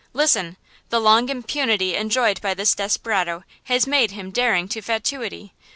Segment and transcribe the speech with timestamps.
[0.13, 0.57] Listen!
[0.89, 5.53] The long impunity enjoyed by this desperado has made him daring to fatuity.